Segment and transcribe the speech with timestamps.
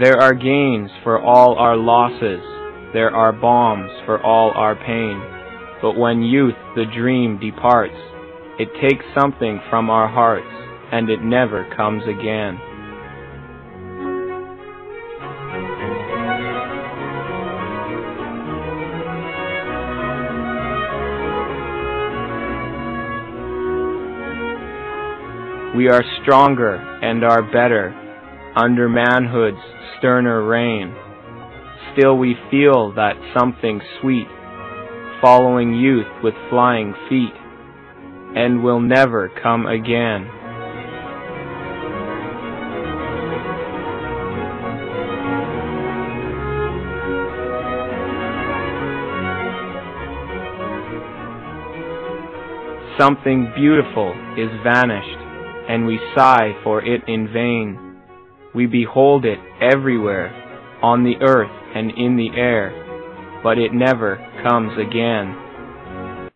[0.00, 2.40] There are gains for all our losses,
[2.94, 5.20] there are balms for all our pain.
[5.82, 8.00] But when youth, the dream, departs,
[8.58, 10.46] it takes something from our hearts,
[10.90, 12.58] and it never comes again.
[25.76, 28.09] We are stronger and are better
[28.56, 29.62] under manhood's
[29.98, 30.94] sterner reign.
[31.92, 34.26] Still we feel that something sweet,
[35.20, 37.34] following youth with flying feet,
[38.36, 40.28] and will never come again.
[52.98, 55.18] Something beautiful is vanished,
[55.68, 57.89] and we sigh for it in vain.
[58.54, 60.28] We behold it everywhere,
[60.82, 62.72] on the earth and in the air,
[63.42, 65.36] but it never comes again.